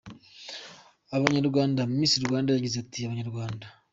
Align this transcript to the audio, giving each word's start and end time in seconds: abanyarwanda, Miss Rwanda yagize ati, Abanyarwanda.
abanyarwanda, 1.15 1.81
Miss 1.97 2.13
Rwanda 2.25 2.49
yagize 2.51 2.75
ati, 2.79 2.99
Abanyarwanda. 3.01 3.65